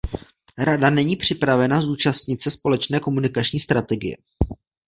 [0.57, 4.17] Rada není připravena zúčastnit se společné komunikační strategie.